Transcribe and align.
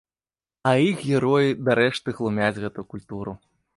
А 0.69 0.71
іх 0.91 1.03
героі 1.09 1.49
дарэшты 1.67 2.17
глумяць 2.21 2.51
гэтую 2.65 2.87
культуру. 2.95 3.37